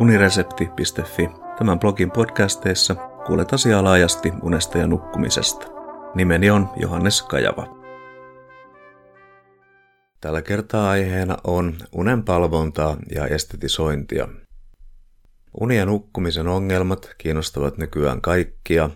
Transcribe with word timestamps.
uniresepti.fi. 0.00 1.28
Tämän 1.58 1.78
blogin 1.78 2.10
podcasteissa 2.10 2.94
kuulet 3.26 3.52
asiaa 3.52 3.84
laajasti 3.84 4.32
unesta 4.42 4.78
ja 4.78 4.86
nukkumisesta. 4.86 5.66
Nimeni 6.14 6.50
on 6.50 6.68
Johannes 6.76 7.22
Kajava. 7.22 7.78
Tällä 10.20 10.42
kertaa 10.42 10.90
aiheena 10.90 11.36
on 11.44 11.74
unen 11.92 12.24
palvontaa 12.24 12.96
ja 13.14 13.26
estetisointia. 13.26 14.28
Uni- 15.60 15.76
ja 15.76 15.86
nukkumisen 15.86 16.48
ongelmat 16.48 17.14
kiinnostavat 17.18 17.78
nykyään 17.78 18.20
kaikkia, 18.20 18.90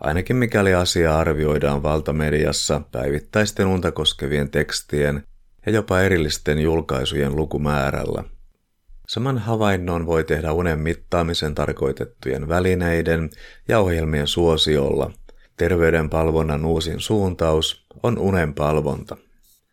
ainakin 0.00 0.36
mikäli 0.36 0.74
asia 0.74 1.18
arvioidaan 1.18 1.82
valtamediassa 1.82 2.80
päivittäisten 2.92 3.66
unta 3.66 3.92
koskevien 3.92 4.50
tekstien 4.50 5.22
ja 5.66 5.72
jopa 5.72 6.00
erillisten 6.00 6.58
julkaisujen 6.58 7.36
lukumäärällä. 7.36 8.33
Saman 9.08 9.38
havainnon 9.38 10.06
voi 10.06 10.24
tehdä 10.24 10.52
unen 10.52 10.78
mittaamisen 10.78 11.54
tarkoitettujen 11.54 12.48
välineiden 12.48 13.30
ja 13.68 13.78
ohjelmien 13.78 14.26
suosiolla. 14.26 15.10
Terveydenpalvonnan 15.56 16.64
uusin 16.64 17.00
suuntaus 17.00 17.86
on 18.02 18.18
unen 18.18 18.54
palvonta. 18.54 19.16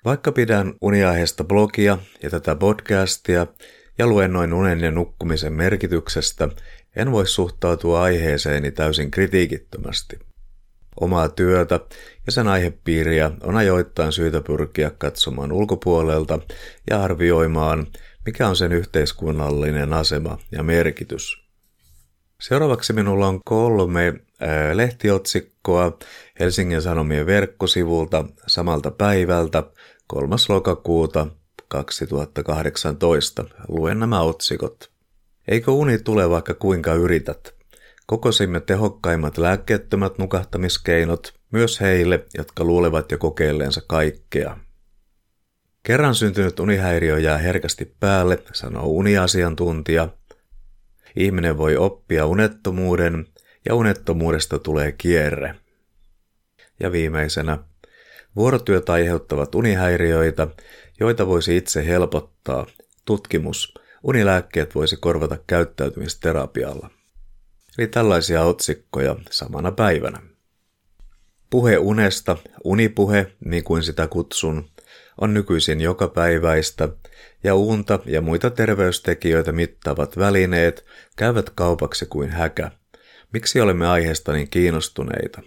Vaikka 0.05 0.31
pidän 0.31 0.73
uniaiheesta 0.81 1.43
blogia 1.43 1.97
ja 2.23 2.29
tätä 2.29 2.55
podcastia 2.55 3.47
ja 3.97 4.07
luennoin 4.07 4.53
unen 4.53 4.79
ja 4.79 4.91
nukkumisen 4.91 5.53
merkityksestä, 5.53 6.49
en 6.95 7.11
voi 7.11 7.27
suhtautua 7.27 8.01
aiheeseeni 8.01 8.71
täysin 8.71 9.11
kritiikittömästi. 9.11 10.19
Omaa 11.01 11.29
työtä 11.29 11.79
ja 12.25 12.31
sen 12.31 12.47
aihepiiriä 12.47 13.31
on 13.43 13.55
ajoittain 13.55 14.11
syytä 14.11 14.41
pyrkiä 14.41 14.91
katsomaan 14.97 15.51
ulkopuolelta 15.51 16.39
ja 16.89 17.03
arvioimaan, 17.03 17.87
mikä 18.25 18.47
on 18.47 18.55
sen 18.55 18.71
yhteiskunnallinen 18.71 19.93
asema 19.93 20.37
ja 20.51 20.63
merkitys. 20.63 21.41
Seuraavaksi 22.41 22.93
minulla 22.93 23.27
on 23.27 23.39
kolme 23.45 24.13
lehtiotsikkoa 24.73 25.97
Helsingin 26.39 26.81
Sanomien 26.81 27.25
verkkosivulta 27.25 28.25
samalta 28.47 28.91
päivältä 28.91 29.63
3. 30.07 30.35
lokakuuta 30.49 31.27
2018. 31.67 33.45
Luen 33.67 33.99
nämä 33.99 34.21
otsikot. 34.21 34.91
Eikö 35.47 35.71
uni 35.71 35.97
tule 35.97 36.29
vaikka 36.29 36.53
kuinka 36.53 36.93
yrität? 36.93 37.55
Kokosimme 38.05 38.59
tehokkaimmat 38.59 39.37
lääkkeettömät 39.37 40.17
nukahtamiskeinot 40.17 41.33
myös 41.51 41.81
heille, 41.81 42.25
jotka 42.37 42.63
luulevat 42.63 43.11
jo 43.11 43.17
kokeilleensa 43.17 43.81
kaikkea. 43.87 44.57
Kerran 45.83 46.15
syntynyt 46.15 46.59
unihäiriö 46.59 47.19
jää 47.19 47.37
herkästi 47.37 47.95
päälle, 47.99 48.43
sanoo 48.53 48.85
uniasiantuntija. 48.85 50.09
Ihminen 51.15 51.57
voi 51.57 51.77
oppia 51.77 52.25
unettomuuden 52.25 53.27
ja 53.69 53.75
unettomuudesta 53.75 54.59
tulee 54.59 54.91
kierre. 54.91 55.55
Ja 56.79 56.91
viimeisenä, 56.91 57.57
vuorotyöt 58.35 58.89
aiheuttavat 58.89 59.55
unihäiriöitä, 59.55 60.47
joita 60.99 61.27
voisi 61.27 61.57
itse 61.57 61.87
helpottaa. 61.87 62.65
Tutkimus. 63.05 63.73
Unilääkkeet 64.03 64.75
voisi 64.75 64.97
korvata 64.97 65.37
käyttäytymisterapialla. 65.47 66.89
Eli 67.77 67.87
tällaisia 67.87 68.43
otsikkoja 68.43 69.15
samana 69.29 69.71
päivänä. 69.71 70.21
Puhe 71.49 71.77
unesta, 71.77 72.37
unipuhe, 72.63 73.31
niin 73.45 73.63
kuin 73.63 73.83
sitä 73.83 74.07
kutsun, 74.07 74.70
on 75.21 75.33
nykyisin 75.33 75.81
jokapäiväistä, 75.81 76.89
ja 77.43 77.55
unta 77.55 77.99
ja 78.05 78.21
muita 78.21 78.49
terveystekijöitä 78.49 79.51
mittaavat 79.51 80.17
välineet 80.17 80.85
käyvät 81.15 81.49
kaupaksi 81.49 82.05
kuin 82.05 82.29
häkä. 82.29 82.71
Miksi 83.33 83.61
olemme 83.61 83.87
aiheesta 83.87 84.33
niin 84.33 84.49
kiinnostuneita? 84.49 85.41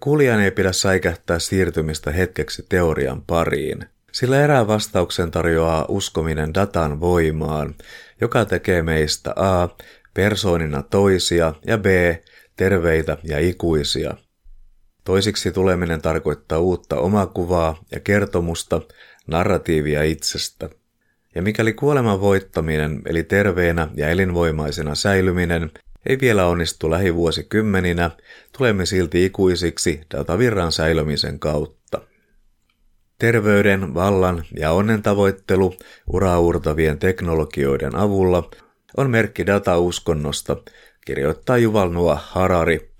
Kuulijan 0.00 0.40
ei 0.40 0.50
pidä 0.50 0.72
säikähtää 0.72 1.38
siirtymistä 1.38 2.10
hetkeksi 2.10 2.66
teorian 2.68 3.22
pariin, 3.22 3.84
sillä 4.12 4.44
erää 4.44 4.66
vastauksen 4.66 5.30
tarjoaa 5.30 5.84
uskominen 5.88 6.54
datan 6.54 7.00
voimaan, 7.00 7.74
joka 8.20 8.44
tekee 8.44 8.82
meistä 8.82 9.32
A. 9.36 9.68
persoonina 10.14 10.82
toisia 10.82 11.54
ja 11.66 11.78
B. 11.78 11.86
terveitä 12.56 13.18
ja 13.24 13.38
ikuisia– 13.38 14.14
Toisiksi 15.08 15.52
tuleminen 15.52 16.02
tarkoittaa 16.02 16.58
uutta 16.58 16.96
omakuvaa 16.96 17.84
ja 17.92 18.00
kertomusta, 18.00 18.80
narratiivia 19.28 20.02
itsestä. 20.02 20.68
Ja 21.34 21.42
mikäli 21.42 21.72
kuoleman 21.72 22.20
voittaminen, 22.20 23.02
eli 23.06 23.22
terveenä 23.22 23.88
ja 23.94 24.08
elinvoimaisena 24.08 24.94
säilyminen, 24.94 25.70
ei 26.06 26.18
vielä 26.20 26.46
onnistu 26.46 26.90
lähivuosikymmeninä, 26.90 28.10
tulemme 28.58 28.86
silti 28.86 29.24
ikuisiksi 29.24 30.00
datavirran 30.14 30.72
säilymisen 30.72 31.38
kautta. 31.38 32.00
Terveyden, 33.18 33.94
vallan 33.94 34.44
ja 34.58 34.72
onnen 34.72 35.02
tavoittelu 35.02 35.74
uraurtavien 36.12 36.98
teknologioiden 36.98 37.96
avulla 37.96 38.50
on 38.96 39.10
merkki 39.10 39.46
datauskonnosta, 39.46 40.56
kirjoittaa 41.06 41.58
Juval 41.58 41.90
Noah 41.90 42.30
Harari 42.30 42.90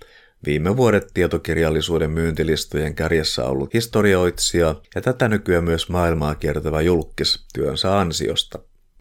Viime 0.45 0.77
vuodet 0.77 1.07
tietokirjallisuuden 1.13 2.11
myyntilistojen 2.11 2.95
kärjessä 2.95 3.45
ollut 3.45 3.73
historioitsija 3.73 4.75
ja 4.95 5.01
tätä 5.01 5.27
nykyään 5.27 5.63
myös 5.63 5.89
maailmaa 5.89 6.35
kiertävä 6.35 6.81
julkis 6.81 7.45
työnsä 7.53 7.99
ansiosta. 7.99 8.59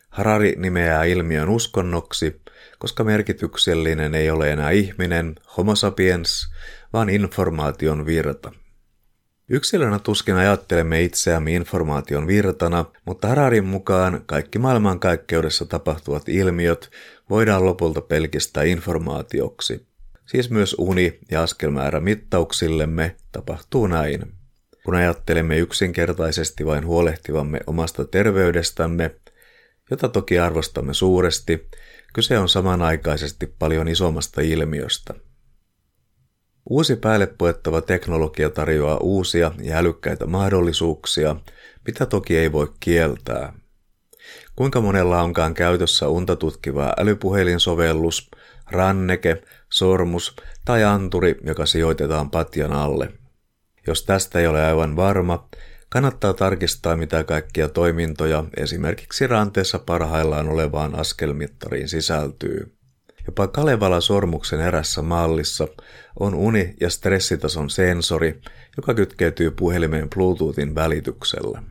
Harari 0.08 0.54
nimeää 0.58 1.04
ilmiön 1.04 1.48
uskonnoksi, 1.48 2.40
koska 2.78 3.04
merkityksellinen 3.04 4.14
ei 4.14 4.30
ole 4.30 4.52
enää 4.52 4.70
ihminen, 4.70 5.34
homo 5.56 5.74
sapiens, 5.74 6.48
vaan 6.92 7.08
informaation 7.08 8.06
virta. 8.06 8.52
Yksilönä 9.50 9.98
tuskin 9.98 10.34
ajattelemme 10.34 11.02
itseämme 11.02 11.52
informaation 11.52 12.26
virtana, 12.26 12.84
mutta 13.04 13.28
Hararin 13.28 13.64
mukaan 13.64 14.22
kaikki 14.26 14.58
maailmankaikkeudessa 14.58 15.66
tapahtuvat 15.66 16.28
ilmiöt 16.28 16.90
voidaan 17.30 17.64
lopulta 17.64 18.00
pelkistää 18.00 18.62
informaatioksi. 18.62 19.86
Siis 20.28 20.50
myös 20.50 20.76
uni- 20.78 21.18
ja 21.30 21.42
askelmäärä 21.42 22.00
mittauksillemme 22.00 23.16
tapahtuu 23.32 23.86
näin. 23.86 24.32
Kun 24.84 24.94
ajattelemme 24.94 25.58
yksinkertaisesti 25.58 26.66
vain 26.66 26.86
huolehtivamme 26.86 27.60
omasta 27.66 28.04
terveydestämme, 28.04 29.10
jota 29.90 30.08
toki 30.08 30.38
arvostamme 30.38 30.94
suuresti, 30.94 31.68
kyse 32.14 32.38
on 32.38 32.48
samanaikaisesti 32.48 33.46
paljon 33.58 33.88
isommasta 33.88 34.40
ilmiöstä. 34.40 35.14
Uusi 36.70 36.96
päälle 36.96 37.26
puettava 37.26 37.80
teknologia 37.80 38.50
tarjoaa 38.50 38.98
uusia 38.98 39.52
ja 39.62 39.76
älykkäitä 39.76 40.26
mahdollisuuksia, 40.26 41.36
mitä 41.86 42.06
toki 42.06 42.38
ei 42.38 42.52
voi 42.52 42.72
kieltää. 42.80 43.52
Kuinka 44.56 44.80
monella 44.80 45.22
onkaan 45.22 45.54
käytössä 45.54 46.08
unta 46.08 46.36
tutkiva 46.36 46.92
älypuhelinsovellus, 46.98 48.30
ranneke 48.70 49.42
sormus 49.70 50.36
tai 50.64 50.84
anturi, 50.84 51.36
joka 51.42 51.66
sijoitetaan 51.66 52.30
patjan 52.30 52.72
alle. 52.72 53.12
Jos 53.86 54.04
tästä 54.04 54.38
ei 54.38 54.46
ole 54.46 54.64
aivan 54.64 54.96
varma, 54.96 55.48
kannattaa 55.88 56.34
tarkistaa 56.34 56.96
mitä 56.96 57.24
kaikkia 57.24 57.68
toimintoja 57.68 58.44
esimerkiksi 58.56 59.26
ranteessa 59.26 59.78
parhaillaan 59.78 60.48
olevaan 60.48 60.94
askelmittariin 60.94 61.88
sisältyy. 61.88 62.74
Jopa 63.26 63.46
Kalevala-sormuksen 63.46 64.60
erässä 64.60 65.02
mallissa 65.02 65.68
on 66.20 66.34
uni- 66.34 66.74
ja 66.80 66.90
stressitason 66.90 67.70
sensori, 67.70 68.40
joka 68.76 68.94
kytkeytyy 68.94 69.50
puhelimeen 69.50 70.10
Bluetoothin 70.14 70.74
välityksellä. 70.74 71.62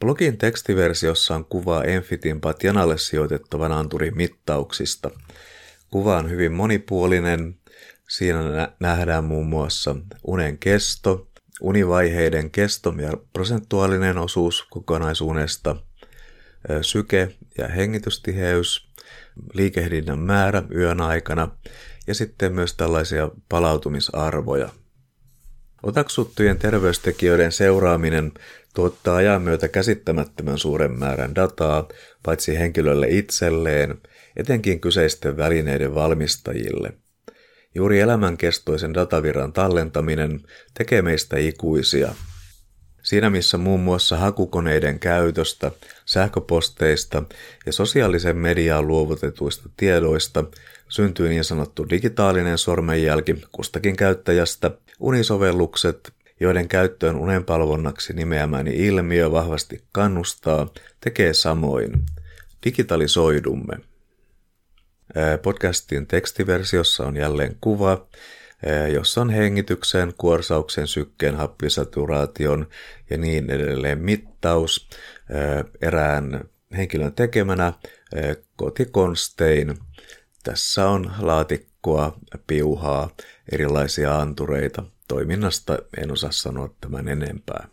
Blogin 0.00 0.38
tekstiversiossa 0.38 1.34
on 1.34 1.44
kuvaa 1.44 1.84
Enfitin 1.84 2.40
patjan 2.40 2.76
alle 2.76 2.98
sijoitettavan 2.98 3.72
anturin 3.72 4.16
mittauksista– 4.16 5.10
Kuva 5.90 6.16
on 6.16 6.30
hyvin 6.30 6.52
monipuolinen. 6.52 7.58
Siinä 8.08 8.68
nähdään 8.80 9.24
muun 9.24 9.46
muassa 9.46 9.96
unen 10.26 10.58
kesto, 10.58 11.28
univaiheiden 11.60 12.50
kesto 12.50 12.94
ja 13.02 13.12
prosentuaalinen 13.32 14.18
osuus 14.18 14.66
kokonaisuudesta, 14.70 15.76
syke 16.82 17.36
ja 17.58 17.68
hengitystiheys, 17.68 18.88
liikehdinnän 19.54 20.18
määrä 20.18 20.62
yön 20.74 21.00
aikana 21.00 21.48
ja 22.06 22.14
sitten 22.14 22.52
myös 22.52 22.74
tällaisia 22.74 23.30
palautumisarvoja. 23.48 24.68
Otaksuttujen 25.82 26.58
terveystekijöiden 26.58 27.52
seuraaminen 27.52 28.32
tuottaa 28.74 29.16
ajan 29.16 29.42
myötä 29.42 29.68
käsittämättömän 29.68 30.58
suuren 30.58 30.98
määrän 30.98 31.34
dataa 31.34 31.88
paitsi 32.22 32.58
henkilölle 32.58 33.06
itselleen, 33.08 33.98
etenkin 34.36 34.80
kyseisten 34.80 35.36
välineiden 35.36 35.94
valmistajille. 35.94 36.92
Juuri 37.74 38.00
elämänkestoisen 38.00 38.94
datavirran 38.94 39.52
tallentaminen 39.52 40.40
tekee 40.74 41.02
meistä 41.02 41.36
ikuisia. 41.36 42.14
Siinä 43.02 43.30
missä 43.30 43.58
muun 43.58 43.80
muassa 43.80 44.16
hakukoneiden 44.16 44.98
käytöstä, 44.98 45.70
sähköposteista 46.06 47.22
ja 47.66 47.72
sosiaalisen 47.72 48.36
mediaan 48.36 48.86
luovutetuista 48.86 49.68
tiedoista 49.76 50.44
syntyy 50.88 51.28
niin 51.28 51.44
sanottu 51.44 51.88
digitaalinen 51.90 52.58
sormenjälki 52.58 53.36
kustakin 53.52 53.96
käyttäjästä, 53.96 54.70
unisovellukset, 55.00 56.12
joiden 56.40 56.68
käyttöön 56.68 57.16
unenpalvonnaksi 57.16 58.12
nimeämäni 58.12 58.86
ilmiö 58.86 59.30
vahvasti 59.32 59.84
kannustaa, 59.92 60.68
tekee 61.00 61.32
samoin. 61.34 61.92
Digitalisoidumme. 62.64 63.76
Podcastin 65.42 66.06
tekstiversiossa 66.06 67.06
on 67.06 67.16
jälleen 67.16 67.56
kuva, 67.60 68.06
jossa 68.92 69.20
on 69.20 69.30
hengityksen, 69.30 70.14
kuorsauksen, 70.18 70.86
sykkeen, 70.86 71.36
happisaturaation 71.36 72.66
ja 73.10 73.18
niin 73.18 73.50
edelleen 73.50 73.98
mittaus 73.98 74.88
erään 75.82 76.44
henkilön 76.76 77.12
tekemänä 77.12 77.72
kotikonstein. 78.56 79.78
Tässä 80.42 80.88
on 80.88 81.12
laatikkoa, 81.18 82.18
piuhaa, 82.46 83.10
erilaisia 83.52 84.18
antureita. 84.18 84.82
Toiminnasta 85.08 85.78
en 85.96 86.12
osaa 86.12 86.32
sanoa 86.32 86.74
tämän 86.80 87.08
enempää. 87.08 87.68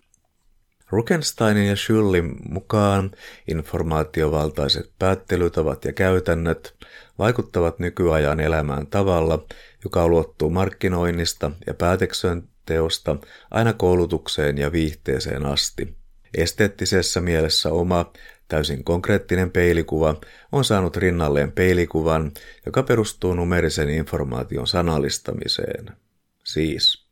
Rukensteinin 0.93 1.67
ja 1.67 1.75
Schüllin 1.75 2.35
mukaan 2.49 3.11
informaatiovaltaiset 3.47 4.91
päättelytavat 4.99 5.85
ja 5.85 5.93
käytännöt 5.93 6.75
vaikuttavat 7.19 7.79
nykyajan 7.79 8.39
elämään 8.39 8.87
tavalla, 8.87 9.45
joka 9.83 10.05
ulottuu 10.05 10.49
markkinoinnista 10.49 11.51
ja 11.67 11.73
päätöksenteosta 11.73 13.17
aina 13.51 13.73
koulutukseen 13.73 14.57
ja 14.57 14.71
viihteeseen 14.71 15.45
asti. 15.45 15.95
Esteettisessä 16.37 17.21
mielessä 17.21 17.69
oma, 17.69 18.11
täysin 18.47 18.83
konkreettinen 18.83 19.51
peilikuva 19.51 20.15
on 20.51 20.65
saanut 20.65 20.97
rinnalleen 20.97 21.51
peilikuvan, 21.51 22.31
joka 22.65 22.83
perustuu 22.83 23.33
numerisen 23.33 23.89
informaation 23.89 24.67
sanallistamiseen. 24.67 26.02
Siis, 26.43 27.07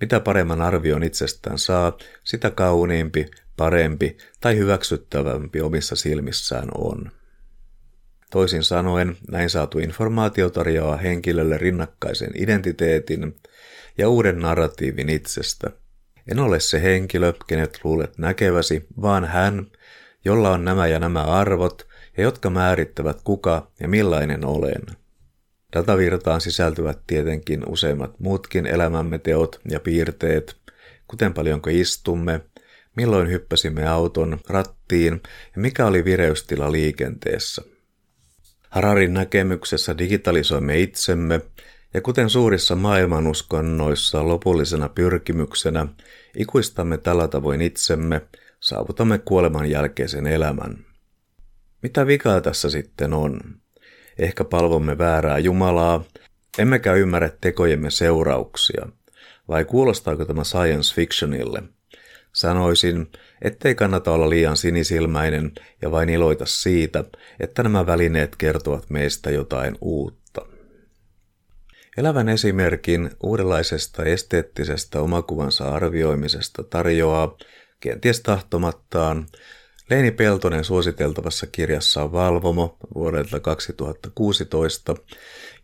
mitä 0.00 0.20
paremman 0.20 0.62
arvion 0.62 1.02
itsestään 1.02 1.58
saa, 1.58 1.98
sitä 2.24 2.50
kauniimpi, 2.50 3.26
parempi 3.56 4.16
tai 4.40 4.56
hyväksyttävämpi 4.56 5.60
omissa 5.60 5.96
silmissään 5.96 6.68
on. 6.74 7.10
Toisin 8.30 8.64
sanoen, 8.64 9.16
näin 9.30 9.50
saatu 9.50 9.78
informaatio 9.78 10.50
tarjoaa 10.50 10.96
henkilölle 10.96 11.58
rinnakkaisen 11.58 12.30
identiteetin 12.34 13.34
ja 13.98 14.08
uuden 14.08 14.38
narratiivin 14.38 15.08
itsestä. 15.08 15.70
En 16.30 16.38
ole 16.38 16.60
se 16.60 16.82
henkilö, 16.82 17.32
kenet 17.46 17.80
luulet 17.84 18.18
näkeväsi, 18.18 18.86
vaan 19.02 19.24
hän, 19.24 19.66
jolla 20.24 20.50
on 20.50 20.64
nämä 20.64 20.86
ja 20.86 20.98
nämä 20.98 21.22
arvot 21.22 21.88
ja 22.16 22.22
jotka 22.22 22.50
määrittävät 22.50 23.20
kuka 23.24 23.70
ja 23.80 23.88
millainen 23.88 24.44
olen. 24.44 24.82
Datavirtaan 25.76 26.40
sisältyvät 26.40 26.98
tietenkin 27.06 27.62
useimmat 27.68 28.20
muutkin 28.20 28.66
elämämme 28.66 29.18
teot 29.18 29.60
ja 29.70 29.80
piirteet, 29.80 30.56
kuten 31.08 31.34
paljonko 31.34 31.70
istumme, 31.70 32.40
milloin 32.96 33.30
hyppäsimme 33.30 33.88
auton 33.88 34.38
rattiin 34.48 35.20
ja 35.54 35.60
mikä 35.60 35.86
oli 35.86 36.04
vireystila 36.04 36.72
liikenteessä. 36.72 37.62
Hararin 38.70 39.14
näkemyksessä 39.14 39.98
digitalisoimme 39.98 40.80
itsemme, 40.80 41.40
ja 41.94 42.00
kuten 42.00 42.30
suurissa 42.30 42.76
maailmanuskonnoissa 42.76 44.28
lopullisena 44.28 44.88
pyrkimyksenä 44.88 45.86
ikuistamme 46.36 46.98
tällä 46.98 47.28
tavoin 47.28 47.62
itsemme, 47.62 48.20
saavutamme 48.60 49.18
kuoleman 49.18 49.70
jälkeisen 49.70 50.26
elämän. 50.26 50.84
Mitä 51.82 52.06
vikaa 52.06 52.40
tässä 52.40 52.70
sitten 52.70 53.12
on? 53.12 53.61
Ehkä 54.18 54.44
palvomme 54.44 54.98
väärää 54.98 55.38
Jumalaa, 55.38 56.04
emmekä 56.58 56.94
ymmärrä 56.94 57.30
tekojemme 57.40 57.90
seurauksia. 57.90 58.86
Vai 59.48 59.64
kuulostaako 59.64 60.24
tämä 60.24 60.44
science 60.44 60.94
fictionille? 60.94 61.62
Sanoisin, 62.32 63.06
ettei 63.42 63.74
kannata 63.74 64.12
olla 64.12 64.30
liian 64.30 64.56
sinisilmäinen 64.56 65.52
ja 65.82 65.90
vain 65.90 66.08
iloita 66.08 66.46
siitä, 66.46 67.04
että 67.40 67.62
nämä 67.62 67.86
välineet 67.86 68.36
kertovat 68.36 68.90
meistä 68.90 69.30
jotain 69.30 69.78
uutta. 69.80 70.46
Elävän 71.96 72.28
esimerkin 72.28 73.10
uudenlaisesta 73.22 74.04
esteettisestä 74.04 75.00
omakuvansa 75.00 75.64
arvioimisesta 75.68 76.62
tarjoaa, 76.62 77.36
kenties 77.80 78.20
tahtomattaan, 78.20 79.26
Leini 79.92 80.10
Peltonen 80.10 80.64
suositeltavassa 80.64 81.46
kirjassaan 81.46 82.12
Valvomo 82.12 82.76
vuodelta 82.94 83.40
2016, 83.40 84.94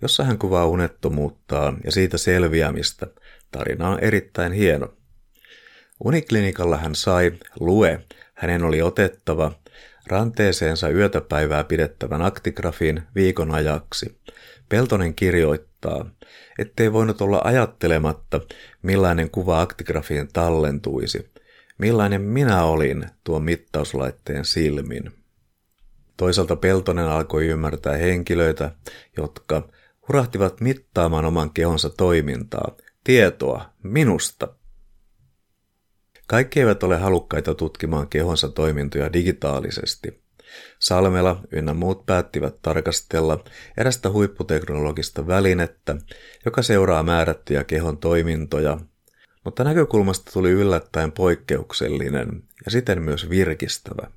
jossa 0.02 0.24
hän 0.24 0.38
kuvaa 0.38 0.66
unettomuuttaan 0.66 1.76
ja 1.84 1.92
siitä 1.92 2.18
selviämistä. 2.18 3.06
Tarina 3.50 3.88
on 3.88 4.00
erittäin 4.00 4.52
hieno. 4.52 4.94
Uniklinikalla 6.04 6.76
hän 6.76 6.94
sai, 6.94 7.32
lue, 7.60 8.04
hänen 8.34 8.62
oli 8.62 8.82
otettava, 8.82 9.52
ranteeseensa 10.06 10.88
yötäpäivää 10.88 11.64
pidettävän 11.64 12.22
aktigrafin 12.22 13.02
viikon 13.14 13.54
ajaksi. 13.54 14.18
Peltonen 14.68 15.14
kirjoittaa, 15.14 16.10
ettei 16.58 16.92
voinut 16.92 17.20
olla 17.20 17.40
ajattelematta, 17.44 18.40
millainen 18.82 19.30
kuva 19.30 19.60
aktigrafiin 19.60 20.28
tallentuisi, 20.32 21.30
millainen 21.78 22.22
minä 22.22 22.64
olin 22.64 23.06
tuon 23.24 23.42
mittauslaitteen 23.42 24.44
silmin. 24.44 25.12
Toisaalta 26.16 26.56
Peltonen 26.56 27.08
alkoi 27.08 27.46
ymmärtää 27.46 27.96
henkilöitä, 27.96 28.70
jotka 29.16 29.68
hurahtivat 30.08 30.60
mittaamaan 30.60 31.24
oman 31.24 31.50
kehonsa 31.50 31.90
toimintaa, 31.90 32.76
tietoa 33.04 33.72
minusta, 33.82 34.48
kaikki 36.26 36.60
eivät 36.60 36.82
ole 36.82 36.96
halukkaita 36.96 37.54
tutkimaan 37.54 38.08
kehonsa 38.08 38.48
toimintoja 38.48 39.12
digitaalisesti. 39.12 40.22
Salmela 40.78 41.40
ynnä 41.52 41.74
muut 41.74 42.06
päättivät 42.06 42.54
tarkastella 42.62 43.44
erästä 43.76 44.10
huipputeknologista 44.10 45.26
välinettä, 45.26 45.96
joka 46.44 46.62
seuraa 46.62 47.02
määrättyjä 47.02 47.64
kehon 47.64 47.98
toimintoja, 47.98 48.78
mutta 49.48 49.64
näkökulmasta 49.64 50.32
tuli 50.32 50.50
yllättäen 50.50 51.12
poikkeuksellinen 51.12 52.42
ja 52.64 52.70
siten 52.70 53.02
myös 53.02 53.30
virkistävä. 53.30 54.10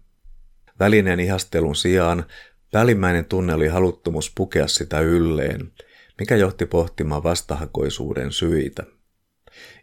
Välineen 0.79 1.19
ihastelun 1.19 1.75
sijaan 1.75 2.25
välimmäinen 2.73 3.25
tunne 3.25 3.53
oli 3.53 3.67
haluttomuus 3.67 4.31
pukea 4.35 4.67
sitä 4.67 4.99
ylleen, 4.99 5.71
mikä 6.19 6.35
johti 6.35 6.65
pohtimaan 6.65 7.23
vastahakoisuuden 7.23 8.31
syitä. 8.31 8.83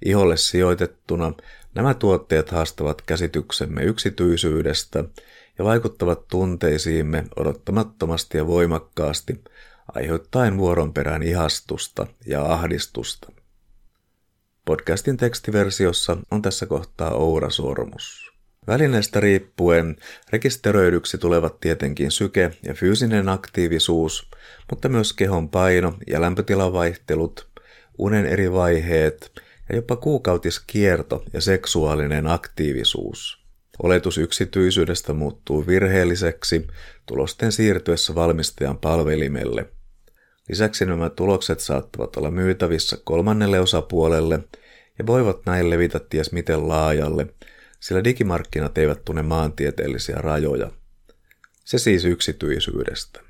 Iholle 0.05 0.37
sijoitettuna 0.37 1.33
Nämä 1.75 1.95
tuotteet 1.95 2.51
haastavat 2.51 3.03
käsityksemme 3.03 3.83
yksityisyydestä 3.83 5.05
ja 5.59 5.65
vaikuttavat 5.65 6.29
tunteisiimme 6.29 7.25
odottamattomasti 7.37 8.39
ja 8.39 8.47
voimakkaasti, 8.47 9.45
aiheuttaen 9.95 10.59
vuoron 10.59 10.93
perään 10.93 11.23
ihastusta 11.23 12.07
ja 12.27 12.45
ahdistusta. 12.45 13.38
Podcastin 14.69 15.17
tekstiversiossa 15.17 16.17
on 16.31 16.43
tässä 16.43 16.67
kohtaa 16.67 17.11
Oura-sormus. 17.11 18.33
Välineestä 18.67 19.21
riippuen 19.21 19.97
rekisteröidyksi 20.31 21.19
tulevat 21.19 21.61
tietenkin 21.61 22.11
syke 22.11 22.51
ja 22.63 22.75
fyysinen 22.75 23.29
aktiivisuus, 23.29 24.31
mutta 24.71 24.89
myös 24.89 25.13
kehon 25.13 25.49
paino 25.49 25.95
ja 26.07 26.21
lämpötilavaihtelut, 26.21 27.49
unen 27.99 28.27
eri 28.27 28.53
vaiheet 28.53 29.33
ja 29.69 29.77
jopa 29.77 29.97
kuukautiskierto 29.97 31.25
ja 31.33 31.41
seksuaalinen 31.41 32.27
aktiivisuus. 32.27 33.45
Oletus 33.83 34.19
yksityisyydestä 34.19 35.13
muuttuu 35.13 35.67
virheelliseksi 35.67 36.67
tulosten 37.07 37.53
siirtyessä 37.53 38.15
valmistajan 38.15 38.79
palvelimelle. 38.79 39.78
Lisäksi 40.49 40.87
nämä 40.87 41.11
tulokset 41.11 41.61
saattavat 41.61 42.17
olla 42.17 42.31
myytävissä 42.31 42.99
kolmannelle 43.05 43.61
osapuolelle 43.61 44.41
ja 44.99 45.07
voivat 45.07 45.47
näin 45.47 45.71
levitä 45.71 46.01
ties 46.11 46.33
miten 46.33 46.69
laajalle, 46.69 47.27
sillä 47.81 48.05
digimarkkinat 48.05 48.79
eivät 48.79 49.05
tunne 49.05 49.23
maantieteellisiä 49.23 50.17
rajoja. 50.17 50.71
Se 51.65 51.79
siis 51.79 52.05
yksityisyydestä. 52.05 53.21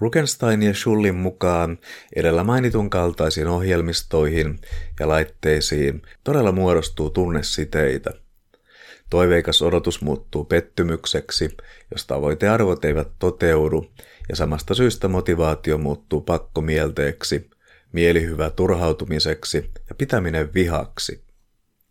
Rukenstein 0.00 0.62
ja 0.62 0.74
Schullin 0.74 1.14
mukaan 1.14 1.78
edellä 2.16 2.44
mainitun 2.44 2.90
kaltaisiin 2.90 3.46
ohjelmistoihin 3.46 4.58
ja 5.00 5.08
laitteisiin 5.08 6.02
todella 6.24 6.52
muodostuu 6.52 7.10
tunnesiteitä. 7.10 8.10
Toiveikas 9.10 9.62
odotus 9.62 10.02
muuttuu 10.02 10.44
pettymykseksi, 10.44 11.56
jos 11.90 12.06
tavoitearvot 12.06 12.84
eivät 12.84 13.08
toteudu, 13.18 13.90
ja 14.28 14.36
samasta 14.36 14.74
syystä 14.74 15.08
motivaatio 15.08 15.78
muuttuu 15.78 16.20
pakkomielteeksi, 16.20 17.50
mielihyvä 17.92 18.50
turhautumiseksi 18.50 19.70
ja 19.88 19.94
pitäminen 19.94 20.54
vihaksi. 20.54 21.24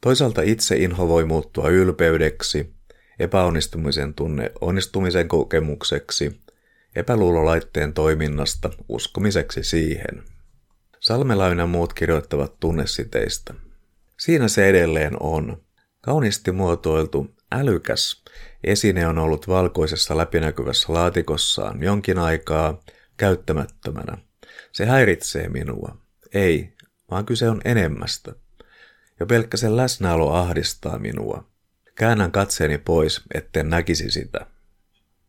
Toisaalta 0.02 0.42
itse 0.42 0.76
inho 0.76 1.08
voi 1.08 1.26
muuttua 1.26 1.70
ylpeydeksi, 1.70 2.74
epäonnistumisen 3.20 4.14
tunne 4.14 4.52
onnistumisen 4.62 5.28
kokemukseksi, 5.28 6.42
epäluulolaitteen 6.96 7.94
toiminnasta 7.94 8.70
uskomiseksi 8.90 9.64
siihen. 9.64 10.24
Salmelainen 11.00 11.70
muut 11.70 11.94
kirjoittavat 11.94 12.60
tunnesiteistä. 12.60 13.54
Siinä 14.20 14.48
se 14.48 14.70
edelleen 14.70 15.18
on. 15.20 15.62
Kauniisti 16.02 16.52
muotoiltu, 16.52 17.36
älykäs 17.52 18.24
esine 18.64 19.08
on 19.08 19.18
ollut 19.18 19.48
valkoisessa 19.48 20.18
läpinäkyvässä 20.18 20.94
laatikossaan 20.94 21.84
jonkin 21.84 22.20
aikaa 22.20 22.82
käyttämättömänä. 23.18 24.18
Se 24.72 24.86
häiritsee 24.86 25.50
minua. 25.50 25.98
Ei, 26.34 26.74
vaan 27.12 27.26
kyse 27.26 27.50
on 27.50 27.62
enemmästä. 27.66 28.34
Jo 29.20 29.26
pelkkä 29.26 29.58
sen 29.58 29.78
läsnäolo 29.78 30.34
ahdistaa 30.34 31.00
minua. 31.00 31.44
Käännän 31.96 32.32
katseeni 32.32 32.78
pois, 32.78 33.22
etten 33.34 33.70
näkisi 33.70 34.12
sitä. 34.12 34.46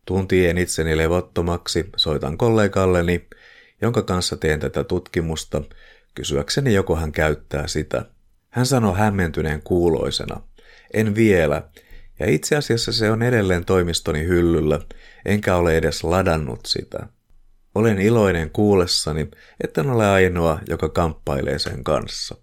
Tuntien 0.07 0.59
itseni 0.59 0.97
levottomaksi 0.97 1.91
soitan 1.97 2.39
kollegalleni, 2.39 3.29
jonka 3.83 4.03
kanssa 4.03 4.37
teen 4.37 4.61
tätä 4.61 4.85
tutkimusta, 4.85 5.63
kysyäkseni 6.15 6.75
joko 6.75 6.97
hän 6.97 7.13
käyttää 7.13 7.67
sitä. 7.67 8.05
Hän 8.51 8.67
sanoi 8.67 8.99
hämmentyneen 8.99 9.63
kuuloisena, 9.63 10.41
en 10.95 11.15
vielä, 11.15 11.63
ja 12.19 12.31
itse 12.31 12.57
asiassa 12.57 12.93
se 12.93 13.11
on 13.11 13.23
edelleen 13.23 13.65
toimistoni 13.65 14.25
hyllyllä, 14.25 14.81
enkä 15.25 15.57
ole 15.57 15.77
edes 15.77 16.05
ladannut 16.05 16.61
sitä. 16.67 17.07
Olen 17.75 17.99
iloinen 17.99 18.51
kuullessani, 18.51 19.31
että 19.65 19.81
en 19.81 19.91
ole 19.91 20.07
ainoa, 20.07 20.61
joka 20.69 20.89
kamppailee 20.89 21.59
sen 21.59 21.85
kanssa. 21.85 22.37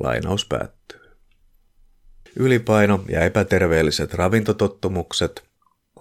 Lainaus 0.00 0.46
päättyy. 0.46 1.00
Ylipaino 2.36 3.04
ja 3.08 3.20
epäterveelliset 3.20 4.14
ravintotottumukset, 4.14 5.44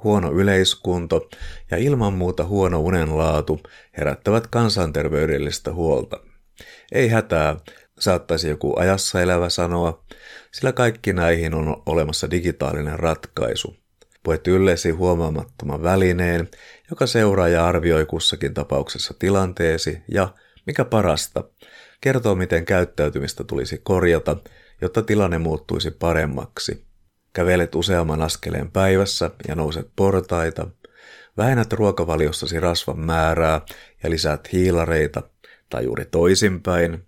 huono 0.04 0.32
yleiskunto 0.32 1.30
ja 1.72 1.78
ilman 1.78 2.14
muuta 2.14 2.44
huono 2.46 2.80
unenlaatu 2.80 3.62
herättävät 3.98 4.48
kansanterveydellistä 4.48 5.74
huolta. 5.74 6.20
Ei 6.92 7.08
hätää, 7.08 7.56
saattaisi 8.04 8.50
joku 8.50 8.80
ajassa 8.80 9.22
elävä 9.22 9.50
sanoa, 9.50 10.04
sillä 10.52 10.72
kaikki 10.72 11.14
näihin 11.14 11.54
on 11.54 11.84
olemassa 11.86 12.32
digitaalinen 12.32 13.00
ratkaisu. 13.00 13.76
Puet 14.24 14.48
yllesi 14.48 14.90
huomaamattoman 14.90 15.84
välineen, 15.84 16.50
joka 16.90 17.08
seuraa 17.08 17.48
ja 17.48 17.68
arvioi 17.68 18.06
kussakin 18.06 18.54
tapauksessa 18.54 19.14
tilanteesi 19.20 20.02
ja, 20.12 20.30
mikä 20.66 20.86
parasta, 20.86 21.44
kertoo 22.02 22.36
miten 22.36 22.66
käyttäytymistä 22.66 23.44
tulisi 23.44 23.78
korjata, 23.84 24.38
jotta 24.82 25.02
tilanne 25.02 25.38
muuttuisi 25.38 25.92
paremmaksi. 25.92 26.86
Kävelet 27.34 27.76
useamman 27.76 28.22
askeleen 28.22 28.72
päivässä 28.72 29.32
ja 29.48 29.56
nouset 29.56 29.90
portaita, 29.96 30.68
vähennät 31.38 31.74
ruokavaliossasi 31.74 32.60
rasvan 32.60 33.00
määrää 33.00 33.62
ja 34.04 34.10
lisäät 34.10 34.52
hiilareita, 34.52 35.24
tai 35.70 35.84
juuri 35.84 36.06
toisinpäin, 36.06 37.08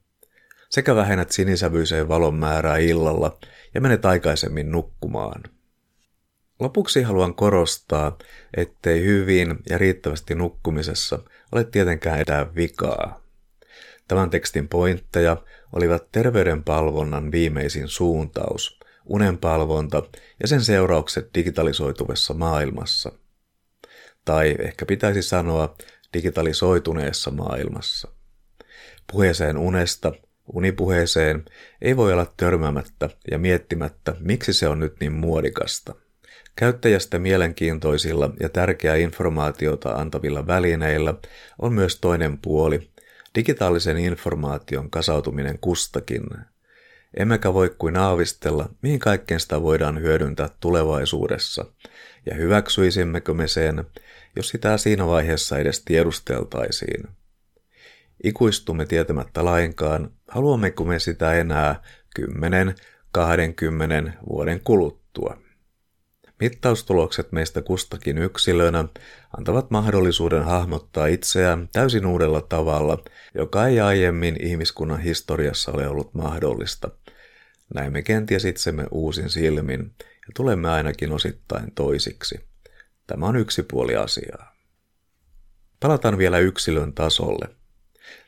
sekä 0.70 0.96
vähennät 0.96 1.32
sinisävyiseen 1.32 2.08
valon 2.08 2.36
määrää 2.36 2.78
illalla 2.78 3.38
ja 3.74 3.82
menet 3.82 4.06
aikaisemmin 4.06 4.72
nukkumaan. 4.72 5.44
Lopuksi 6.60 7.02
haluan 7.02 7.36
korostaa, 7.36 8.18
ettei 8.58 9.04
hyvin 9.04 9.58
ja 9.70 9.78
riittävästi 9.78 10.36
nukkumisessa 10.36 11.20
ole 11.52 11.64
tietenkään 11.64 12.20
etää 12.20 12.56
vikaa. 12.56 13.22
Tämän 14.08 14.30
tekstin 14.30 14.68
pointteja 14.68 15.38
olivat 15.74 16.12
terveydenpalvonnan 16.12 17.32
viimeisin 17.32 17.88
suuntaus, 17.88 18.80
unenpalvonta 19.06 20.04
ja 20.42 20.48
sen 20.48 20.62
seuraukset 20.62 21.30
digitalisoituvessa 21.36 22.34
maailmassa. 22.34 23.12
Tai 24.26 24.56
ehkä 24.60 24.86
pitäisi 24.86 25.22
sanoa 25.22 25.76
digitalisoituneessa 26.14 27.32
maailmassa. 27.32 28.08
Puheeseen 29.12 29.58
unesta, 29.58 30.12
unipuheeseen, 30.54 31.46
ei 31.82 31.98
voi 31.98 32.14
olla 32.14 32.34
törmäämättä 32.38 33.10
ja 33.32 33.40
miettimättä, 33.40 34.16
miksi 34.20 34.54
se 34.54 34.68
on 34.68 34.80
nyt 34.80 34.96
niin 35.00 35.14
muodikasta. 35.14 35.96
Käyttäjästä 36.56 37.20
mielenkiintoisilla 37.20 38.30
ja 38.40 38.50
tärkeää 38.50 38.96
informaatiota 38.96 39.92
antavilla 39.92 40.48
välineillä 40.48 41.14
on 41.62 41.74
myös 41.74 42.00
toinen 42.00 42.38
puoli, 42.38 42.90
digitaalisen 43.36 43.98
informaation 43.98 44.90
kasautuminen 44.90 45.60
kustakin. 45.60 46.24
Emmekä 47.18 47.54
voi 47.54 47.76
kuin 47.78 47.98
aavistella, 47.98 48.70
mihin 48.82 49.00
kaikkeen 49.00 49.40
sitä 49.40 49.62
voidaan 49.62 50.02
hyödyntää 50.02 50.50
tulevaisuudessa, 50.60 51.66
ja 52.26 52.36
hyväksyisimmekö 52.36 53.34
me 53.34 53.48
sen, 53.48 53.84
jos 54.36 54.50
sitä 54.50 54.78
siinä 54.78 55.08
vaiheessa 55.08 55.58
edes 55.58 55.84
tiedusteltaisiin. 55.86 57.08
Ikuistumme 58.24 58.86
tietämättä 58.86 59.46
lainkaan, 59.46 60.12
haluammeko 60.28 60.84
me 60.84 61.00
sitä 61.00 61.34
enää 61.34 61.84
10, 62.16 62.76
20 63.12 64.14
vuoden 64.30 64.62
kuluttua. 64.64 65.38
Mittaustulokset 66.40 67.32
meistä 67.32 67.62
kustakin 67.62 68.18
yksilönä 68.18 68.86
antavat 69.38 69.72
mahdollisuuden 69.72 70.44
hahmottaa 70.44 71.08
itseään 71.08 71.70
täysin 71.72 72.06
uudella 72.06 72.42
tavalla, 72.42 73.04
joka 73.36 73.68
ei 73.68 73.80
aiemmin 73.80 74.38
ihmiskunnan 74.42 75.00
historiassa 75.00 75.72
ole 75.72 75.88
ollut 75.88 76.14
mahdollista. 76.14 76.90
Näemme 77.74 78.02
kenties 78.02 78.46
itsemme 78.46 78.86
uusin 78.92 79.30
silmin 79.30 79.80
ja 80.00 80.32
tulemme 80.36 80.70
ainakin 80.70 81.12
osittain 81.12 81.72
toisiksi. 81.76 82.40
Tämä 83.08 83.26
on 83.26 83.36
yksi 83.36 83.64
puoli 83.64 83.96
asiaa. 83.96 84.56
Palataan 85.80 86.18
vielä 86.18 86.40
yksilön 86.40 86.94
tasolle. 86.94 87.65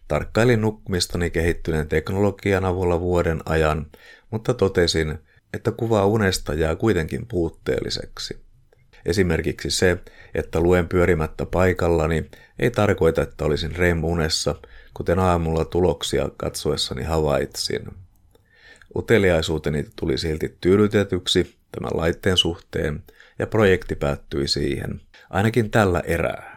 Tarkkailin 0.08 0.62
nukkumistani 0.62 1.30
kehittyneen 1.30 1.88
teknologian 1.88 2.66
avulla 2.66 3.00
vuoden 3.00 3.42
ajan, 3.46 3.86
mutta 4.32 4.54
totesin, 4.54 5.20
että 5.54 5.72
kuva 5.72 6.06
unesta 6.06 6.54
jää 6.54 6.76
kuitenkin 6.76 7.28
puutteelliseksi. 7.28 8.48
Esimerkiksi 9.06 9.72
se, 9.72 9.98
että 10.36 10.60
luen 10.60 10.88
pyörimättä 10.88 11.46
paikallani, 11.46 12.30
ei 12.60 12.72
tarkoita, 12.72 13.22
että 13.22 13.46
olisin 13.46 13.76
REM-unessa, 13.76 14.56
kuten 14.94 15.20
aamulla 15.20 15.66
tuloksia 15.66 16.30
katsoessani 16.38 17.04
havaitsin. 17.04 17.82
Uteliaisuuteni 18.96 19.86
tuli 19.96 20.18
silti 20.18 20.58
tyydytetyksi 20.62 21.56
tämän 21.72 21.92
laitteen 21.94 22.38
suhteen, 22.38 23.04
ja 23.40 23.48
projekti 23.48 23.96
päättyi 23.96 24.48
siihen, 24.48 25.02
ainakin 25.30 25.72
tällä 25.72 26.00
erää. 26.00 26.57